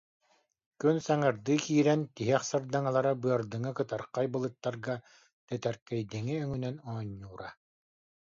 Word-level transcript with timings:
Күн 0.81 0.97
саҥардыы 1.05 1.55
киирэн, 1.65 2.01
тиһэх 2.15 2.41
сардаҥалара 2.51 3.13
быардыҥы 3.21 3.71
кытархай 3.77 4.27
былыттарга 4.33 4.95
тэтэркэйдиҥи 5.47 6.35
өҥүнэн 6.43 6.75
оонньуура 6.91 7.49